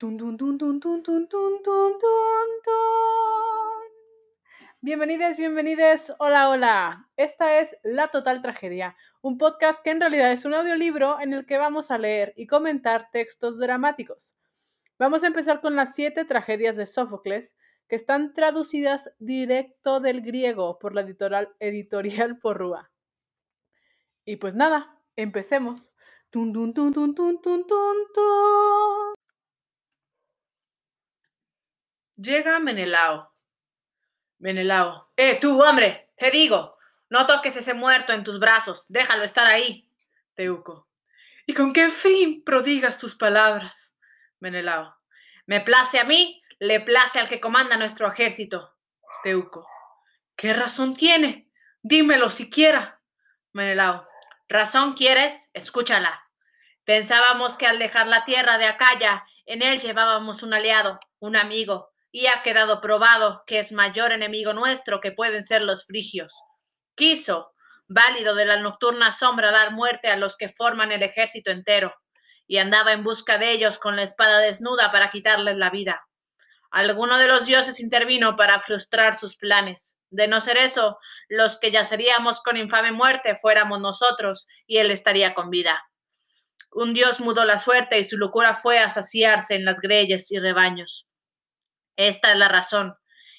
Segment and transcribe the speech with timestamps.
[0.00, 0.80] Dun, dun, dun,
[4.80, 7.10] Bienvenidas, bienvenides, hola, hola.
[7.18, 11.44] Esta es La Total Tragedia, un podcast que en realidad es un audiolibro en el
[11.44, 14.34] que vamos a leer y comentar textos dramáticos.
[14.98, 17.54] Vamos a empezar con las siete tragedias de Sófocles,
[17.86, 22.90] que están traducidas directo del griego por la editorial, editorial Porrúa.
[24.24, 25.92] Y pues nada, empecemos.
[26.30, 27.14] Tun, tun, tun.
[32.20, 33.32] Llega Menelao.
[34.40, 35.10] Menelao.
[35.16, 36.10] ¡Eh, tú, hombre!
[36.18, 36.76] Te digo,
[37.08, 39.88] no toques ese muerto en tus brazos, déjalo estar ahí.
[40.34, 40.86] Teuco.
[41.46, 43.96] ¿Y con qué fin prodigas tus palabras?
[44.38, 44.94] Menelao.
[45.46, 48.76] Me place a mí, le place al que comanda nuestro ejército.
[49.22, 49.66] Teuco.
[50.36, 51.50] ¿Qué razón tiene?
[51.80, 53.00] Dímelo siquiera.
[53.54, 54.06] Menelao.
[54.46, 55.48] ¿Razón quieres?
[55.54, 56.22] Escúchala.
[56.84, 61.89] Pensábamos que al dejar la tierra de Acaya, en él llevábamos un aliado, un amigo,
[62.12, 66.32] y ha quedado probado que es mayor enemigo nuestro que pueden ser los frigios.
[66.94, 67.52] Quiso,
[67.88, 71.94] válido de la nocturna sombra, dar muerte a los que forman el ejército entero,
[72.46, 76.06] y andaba en busca de ellos con la espada desnuda para quitarles la vida.
[76.70, 79.98] Alguno de los dioses intervino para frustrar sus planes.
[80.10, 85.34] De no ser eso, los que yaceríamos con infame muerte fuéramos nosotros, y él estaría
[85.34, 85.84] con vida.
[86.72, 90.38] Un dios mudó la suerte y su locura fue a saciarse en las greyes y
[90.38, 91.08] rebaños.
[91.96, 92.96] Esta es la razón.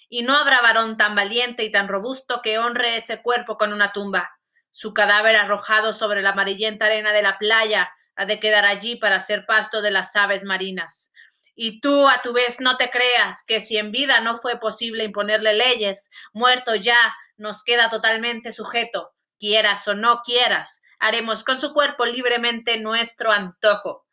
[0.09, 3.91] Y no habrá varón tan valiente y tan robusto que honre ese cuerpo con una
[3.91, 4.29] tumba.
[4.71, 9.19] Su cadáver arrojado sobre la amarillenta arena de la playa ha de quedar allí para
[9.19, 11.11] ser pasto de las aves marinas.
[11.55, 15.03] Y tú, a tu vez, no te creas que si en vida no fue posible
[15.03, 21.73] imponerle leyes, muerto ya nos queda totalmente sujeto, quieras o no quieras, haremos con su
[21.73, 24.05] cuerpo libremente nuestro antojo.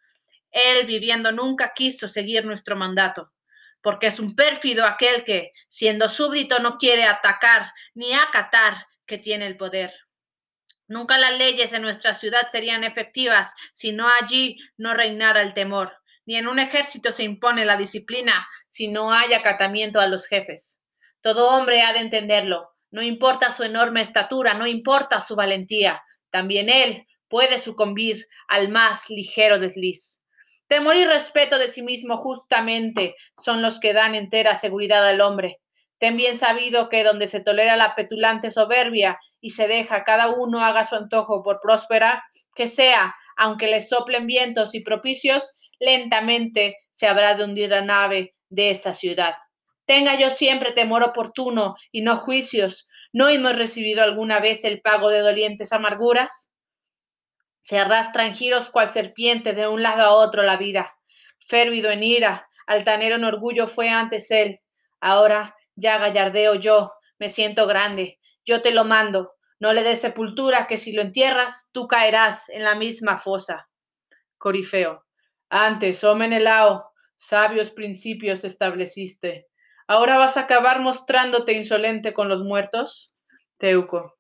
[0.50, 3.33] Él, viviendo, nunca quiso seguir nuestro mandato
[3.89, 9.46] porque es un pérfido aquel que, siendo súbdito, no quiere atacar ni acatar que tiene
[9.46, 9.95] el poder.
[10.89, 15.96] Nunca las leyes en nuestra ciudad serían efectivas si no allí no reinara el temor,
[16.27, 20.83] ni en un ejército se impone la disciplina si no hay acatamiento a los jefes.
[21.23, 26.68] Todo hombre ha de entenderlo, no importa su enorme estatura, no importa su valentía, también
[26.68, 30.27] él puede sucumbir al más ligero desliz.
[30.68, 35.61] Temor y respeto de sí mismo justamente son los que dan entera seguridad al hombre.
[35.98, 40.64] Ten bien sabido que donde se tolera la petulante soberbia y se deja cada uno
[40.64, 42.23] haga su antojo por próspera
[42.55, 48.34] que sea, aunque le soplen vientos y propicios, lentamente se habrá de hundir la nave
[48.51, 49.34] de esa ciudad.
[49.86, 52.89] Tenga yo siempre temor oportuno y no juicios.
[53.12, 56.52] ¿No hemos recibido alguna vez el pago de dolientes amarguras?
[57.61, 60.95] Se arrastra en giros cual serpiente de un lado a otro la vida.
[61.39, 64.61] Férvido en ira, altanero en orgullo fue antes él.
[65.01, 68.19] Ahora ya gallardeo yo, me siento grande.
[68.45, 69.35] Yo te lo mando.
[69.61, 73.69] No le des sepultura, que si lo entierras, tú caerás en la misma fosa.
[74.39, 75.05] Corifeo.
[75.51, 79.48] Antes, oh Menelao, sabios principios estableciste.
[79.86, 83.14] ¿Ahora vas a acabar mostrándote insolente con los muertos?
[83.57, 84.17] Teuco.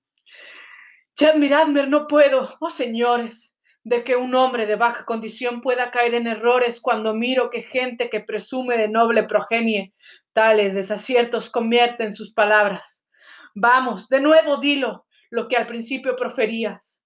[1.20, 6.14] Ya admiradme, no puedo, oh señores, de que un hombre de baja condición pueda caer
[6.14, 9.92] en errores cuando miro que gente que presume de noble progenie
[10.32, 13.04] tales desaciertos convierten sus palabras.
[13.56, 17.04] Vamos, de nuevo dilo, lo que al principio proferías.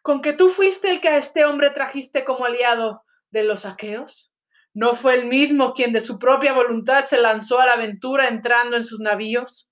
[0.00, 4.32] ¿Con que tú fuiste el que a este hombre trajiste como aliado de los aqueos?
[4.72, 8.78] ¿No fue el mismo quien de su propia voluntad se lanzó a la aventura entrando
[8.78, 9.70] en sus navíos?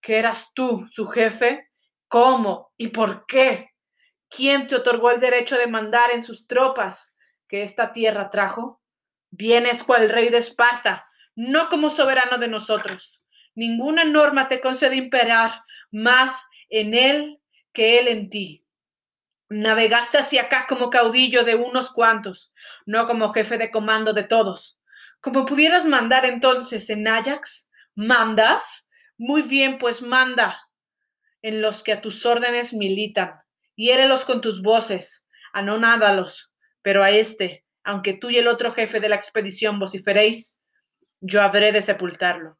[0.00, 1.71] ¿Que eras tú su jefe?
[2.12, 3.70] ¿Cómo y por qué?
[4.28, 7.16] ¿Quién te otorgó el derecho de mandar en sus tropas
[7.48, 8.82] que esta tierra trajo?
[9.30, 13.22] Vienes cual rey de Esparta, no como soberano de nosotros.
[13.54, 17.40] Ninguna norma te concede imperar más en él
[17.72, 18.66] que él en ti.
[19.48, 22.52] Navegaste hacia acá como caudillo de unos cuantos,
[22.84, 24.78] no como jefe de comando de todos.
[25.22, 28.90] Como pudieras mandar entonces en Ajax, ¿mandas?
[29.16, 30.60] Muy bien, pues manda
[31.42, 33.40] en los que a tus órdenes militan.
[33.76, 36.52] Hiérelos con tus voces, anonádalos,
[36.82, 40.60] pero a este, aunque tú y el otro jefe de la expedición vociferéis,
[41.20, 42.58] yo habré de sepultarlo.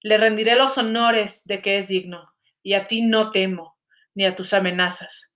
[0.00, 3.78] Le rendiré los honores de que es digno, y a ti no temo,
[4.14, 5.30] ni a tus amenazas.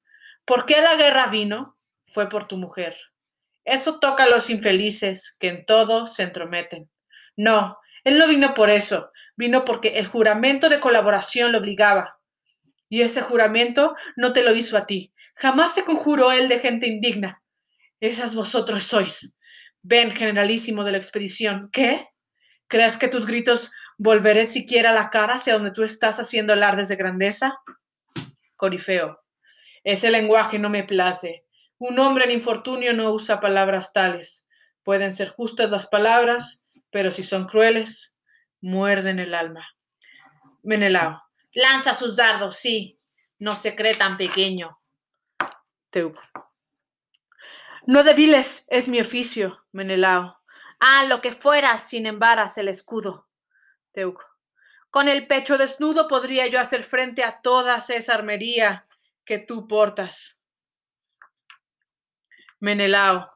[0.45, 1.77] ¿Por qué la guerra vino?
[2.03, 2.97] Fue por tu mujer.
[3.65, 6.91] Eso toca a los infelices que en todo se entrometen.
[7.37, 12.19] No, él no vino por eso, vino porque el juramento de colaboración lo obligaba.
[12.93, 15.15] Y ese juramento no te lo hizo a ti.
[15.37, 17.43] Jamás se conjuró él de gente indigna.
[18.01, 19.35] Esas vosotros sois.
[19.81, 21.71] Ven, generalísimo de la expedición.
[21.73, 22.11] ¿Qué?
[22.67, 26.97] ¿Crees que tus gritos volveré siquiera la cara hacia donde tú estás haciendo alardes de
[26.97, 27.55] grandeza?
[28.57, 29.23] Corifeo.
[29.85, 31.47] Ese lenguaje no me place.
[31.79, 34.47] Un hombre en infortunio no usa palabras tales.
[34.83, 38.15] Pueden ser justas las palabras, pero si son crueles,
[38.61, 39.67] muerden el alma.
[40.63, 41.22] Menelao.
[41.53, 42.97] Lanza sus dardos, sí.
[43.39, 44.79] No se cree tan pequeño.
[45.91, 46.23] Teuco.
[47.87, 50.39] No débiles es mi oficio, Menelao.
[50.79, 53.29] Ah, lo que fuera, sin embaras el escudo.
[53.93, 54.25] Teuco.
[54.91, 58.87] Con el pecho desnudo podría yo hacer frente a toda esa armería
[59.25, 60.41] que tú portas.
[62.61, 63.33] Menelao.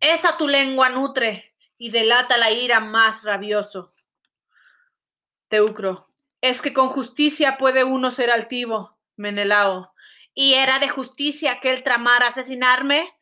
[0.00, 3.92] Esa tu lengua nutre y delata la ira más rabioso.
[5.48, 6.08] Teucro.
[6.46, 9.92] Es que con justicia puede uno ser altivo, Menelao.
[10.32, 13.12] ¿Y era de justicia que él tramara asesinarme?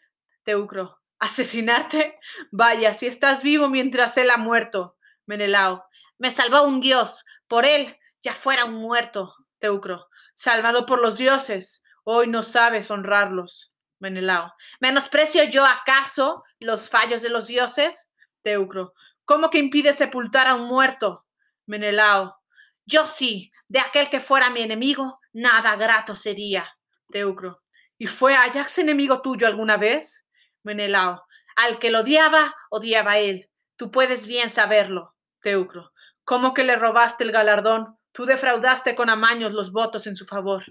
[0.42, 1.00] Teucro.
[1.18, 2.20] ¿Asesinarte?
[2.52, 4.98] Vaya, si estás vivo mientras él ha muerto.
[5.24, 5.86] Menelao.
[6.18, 9.34] Me salvó un dios, por él ya fuera un muerto.
[9.58, 10.06] Teucro.
[10.34, 13.74] Salvado por los dioses, hoy no sabes honrarlos.
[14.00, 14.52] Menelao.
[14.80, 18.10] ¿Menosprecio yo acaso los fallos de los dioses?
[18.42, 18.92] Teucro.
[19.24, 21.24] ¿Cómo que impide sepultar a un muerto?
[21.64, 22.43] Menelao.
[22.86, 26.68] Yo sí, de aquel que fuera mi enemigo, nada grato sería.
[27.10, 27.62] Teucro.
[27.96, 30.26] ¿Y fue Ajax enemigo tuyo alguna vez?
[30.62, 31.24] Menelao.
[31.56, 33.48] Al que lo odiaba, odiaba él.
[33.76, 35.14] Tú puedes bien saberlo.
[35.40, 35.92] Teucro.
[36.24, 37.98] ¿Cómo que le robaste el galardón?
[38.12, 40.64] Tú defraudaste con amaños los votos en su favor.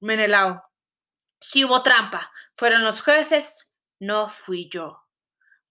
[0.00, 0.62] Menelao.
[1.40, 5.02] Si hubo trampa, fueron los jueces, no fui yo.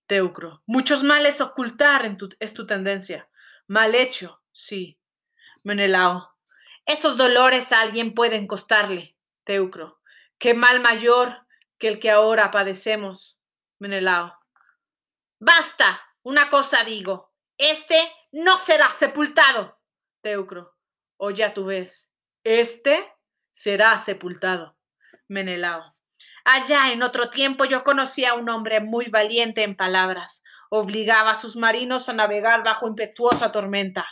[0.07, 0.63] Teucro.
[0.65, 3.29] Muchos males ocultar es tu tendencia.
[3.67, 4.98] Mal hecho, sí.
[5.63, 6.29] Menelao.
[6.85, 9.15] Esos dolores a alguien pueden costarle.
[9.43, 9.99] Teucro.
[10.37, 11.45] Qué mal mayor
[11.77, 13.37] que el que ahora padecemos.
[13.79, 14.37] Menelao.
[15.39, 16.01] Basta.
[16.23, 17.31] Una cosa digo.
[17.57, 17.99] Este
[18.31, 19.79] no será sepultado.
[20.21, 20.75] Teucro.
[21.17, 22.09] O ya tú ves.
[22.43, 23.05] Este
[23.51, 24.77] será sepultado.
[25.27, 25.95] Menelao.
[26.45, 30.43] Allá en otro tiempo yo conocí a un hombre muy valiente en palabras.
[30.69, 34.07] Obligaba a sus marinos a navegar bajo impetuosa tormenta.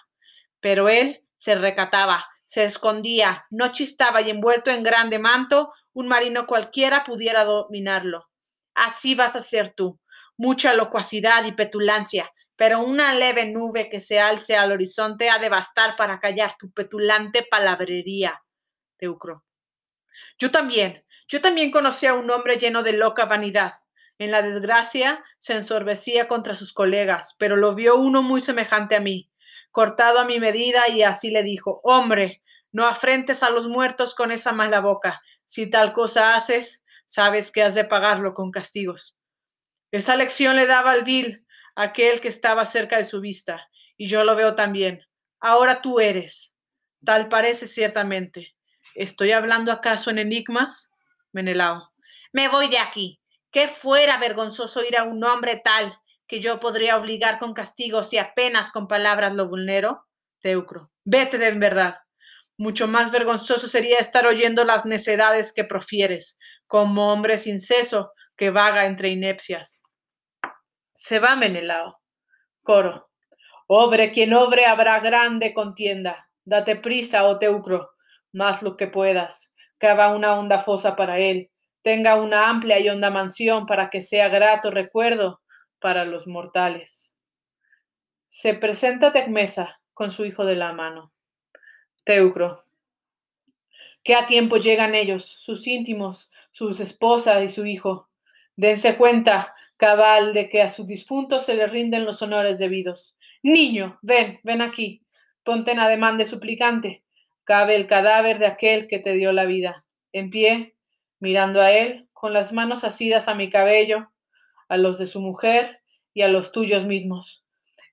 [0.59, 6.47] Pero él se recataba, se escondía, no chistaba y envuelto en grande manto, un marino
[6.47, 8.29] cualquiera pudiera dominarlo.
[8.73, 9.99] Así vas a ser tú.
[10.37, 15.49] Mucha locuacidad y petulancia, pero una leve nube que se alce al horizonte ha de
[15.49, 18.41] bastar para callar tu petulante palabrería.
[18.97, 19.43] Teucro.
[20.39, 23.73] Yo también, yo también conocí a un hombre lleno de loca vanidad.
[24.19, 28.99] En la desgracia se ensorbecía contra sus colegas, pero lo vio uno muy semejante a
[28.99, 29.29] mí,
[29.71, 32.41] cortado a mi medida, y así le dijo Hombre,
[32.71, 35.21] no afrentes a los muertos con esa mala boca.
[35.45, 39.17] Si tal cosa haces, sabes que has de pagarlo con castigos.
[39.91, 44.23] Esa lección le daba al vil, aquel que estaba cerca de su vista, y yo
[44.23, 45.05] lo veo también.
[45.39, 46.53] Ahora tú eres.
[47.05, 48.55] Tal parece ciertamente.
[48.95, 50.91] ¿Estoy hablando acaso en enigmas?
[51.31, 51.91] Menelao.
[52.33, 53.21] Me voy de aquí.
[53.51, 55.97] ¿Qué fuera vergonzoso ir a un hombre tal
[56.27, 60.05] que yo podría obligar con castigos si apenas con palabras lo vulnero?
[60.41, 60.91] Teucro.
[61.05, 61.95] Vete de en verdad.
[62.57, 68.49] Mucho más vergonzoso sería estar oyendo las necedades que profieres, como hombre sin seso que
[68.49, 69.83] vaga entre inepcias.
[70.91, 71.99] Se va Menelao.
[72.63, 73.09] Coro.
[73.67, 76.29] Obre quien obre habrá grande contienda.
[76.45, 77.91] Date prisa, oh Teucro
[78.37, 79.53] más lo que puedas.
[79.77, 81.49] Cava una honda fosa para él.
[81.83, 85.41] Tenga una amplia y honda mansión para que sea grato recuerdo
[85.79, 87.15] para los mortales.
[88.29, 91.11] Se presenta Tecmesa con su hijo de la mano.
[92.03, 92.65] Teucro.
[94.03, 98.09] Que a tiempo llegan ellos, sus íntimos, sus esposas y su hijo.
[98.55, 103.15] Dense cuenta, cabal, de que a sus difuntos se les rinden los honores debidos.
[103.43, 105.03] Niño, ven, ven aquí.
[105.43, 107.03] Ponte en ademán de suplicante
[107.47, 110.75] cabe el cadáver de aquel que te dio la vida, en pie,
[111.19, 114.11] mirando a él, con las manos asidas a mi cabello,
[114.69, 115.79] a los de su mujer
[116.13, 117.43] y a los tuyos mismos.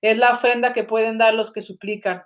[0.01, 2.23] Es la ofrenda que pueden dar los que suplican.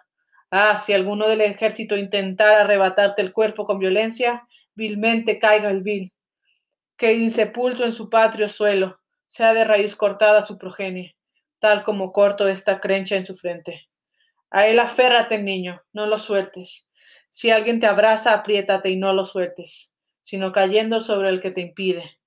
[0.52, 6.14] Ah, si alguno del ejército intentara arrebatarte el cuerpo con violencia, vilmente caiga el vil.
[6.98, 11.16] Que insepulto en su patrio suelo, sea de raíz cortada su progenie,
[11.60, 13.90] tal como corto esta crencha en su frente.
[14.50, 16.90] A él aférrate, niño, no lo sueltes.
[17.30, 21.62] Si alguien te abraza, apriétate y no lo sueltes, sino cayendo sobre el que te
[21.62, 22.20] impide.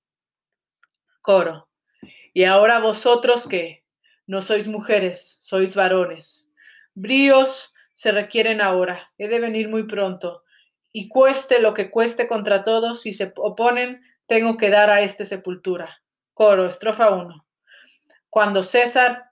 [1.21, 1.67] Coro.
[2.33, 3.83] Y ahora vosotros que
[4.25, 6.51] no sois mujeres, sois varones.
[6.95, 10.43] Bríos se requieren ahora, he de venir muy pronto,
[10.91, 15.25] y cueste lo que cueste contra todos, si se oponen, tengo que dar a este
[15.25, 16.01] sepultura.
[16.33, 17.45] Coro, estrofa 1.
[18.29, 19.31] Cuando César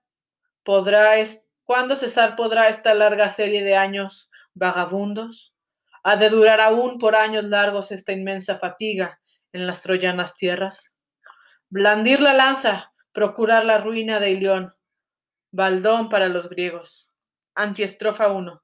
[0.63, 1.15] podrá,
[1.63, 5.53] ¿cuándo César podrá esta larga serie de años vagabundos?
[6.03, 9.20] ¿Ha de durar aún por años largos esta inmensa fatiga
[9.53, 10.91] en las troyanas tierras?
[11.70, 14.75] Blandir la lanza, procurar la ruina de Ilión,
[15.51, 17.10] baldón para los griegos.
[17.56, 18.63] Antiestrofa 1.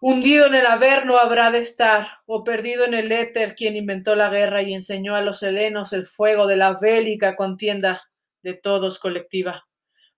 [0.00, 4.28] Hundido en el averno habrá de estar, o perdido en el éter quien inventó la
[4.28, 8.02] guerra y enseñó a los helenos el fuego de la bélica contienda
[8.42, 9.66] de todos colectiva.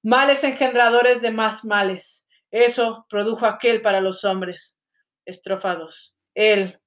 [0.03, 2.27] Males engendradores de más males.
[2.50, 4.79] Eso produjo aquel para los hombres.
[5.25, 6.17] Estrofa 2.
[6.35, 6.81] Él.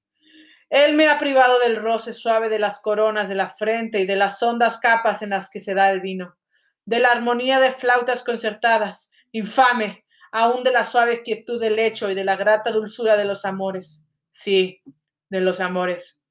[0.72, 4.16] Él me ha privado del roce suave de las coronas de la frente y de
[4.16, 6.38] las hondas capas en las que se da el vino,
[6.86, 12.14] de la armonía de flautas concertadas, infame, aún de la suave quietud del lecho y
[12.14, 14.06] de la grata dulzura de los amores.
[14.32, 14.80] Sí,
[15.28, 16.22] de los amores.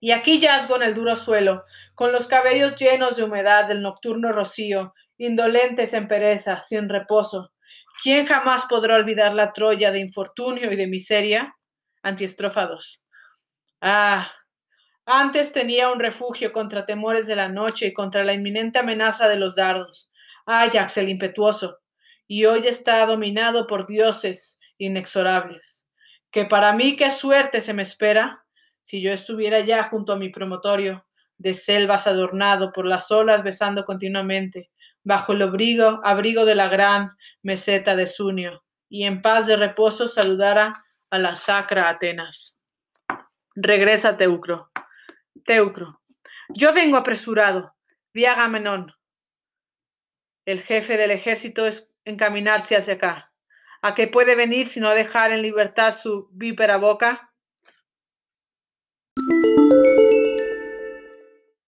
[0.00, 1.62] Y aquí yazgo en el duro suelo,
[1.94, 7.52] con los cabellos llenos de humedad del nocturno rocío, indolentes en pereza, sin reposo.
[8.02, 11.54] ¿Quién jamás podrá olvidar la Troya de infortunio y de miseria?
[12.02, 13.01] Antiestrofa 2.
[13.84, 14.30] Ah,
[15.06, 19.34] antes tenía un refugio contra temores de la noche y contra la inminente amenaza de
[19.34, 20.08] los dardos.
[20.46, 21.80] Ajax el impetuoso,
[22.28, 25.84] y hoy está dominado por dioses inexorables.
[26.30, 28.44] Que para mí qué suerte se me espera
[28.84, 31.04] si yo estuviera ya junto a mi promotorio,
[31.38, 34.70] de selvas adornado por las olas besando continuamente,
[35.02, 37.10] bajo el abrigo, abrigo de la gran
[37.42, 40.72] meseta de Sunio, y en paz de reposo saludara
[41.10, 42.61] a la sacra Atenas.
[43.54, 44.70] Regresa Teucro.
[45.44, 46.00] Teucro.
[46.48, 47.74] Yo vengo apresurado.
[48.14, 48.94] Vi Agamenón.
[50.44, 53.32] El jefe del ejército es encaminarse hacia acá.
[53.82, 57.31] ¿A qué puede venir sino dejar en libertad su vípera boca?